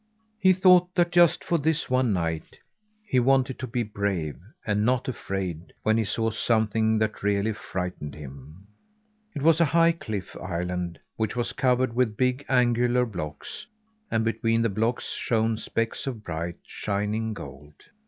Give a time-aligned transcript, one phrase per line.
[0.39, 2.57] He thought that just for this one night
[3.05, 4.35] he wanted to be brave,
[4.65, 8.65] and not afraid when he saw something that really frightened him.
[9.35, 13.67] It was a high cliff island, which was covered with big, angular blocks;
[14.09, 17.75] and between the blocks shone specks of bright, shining gold.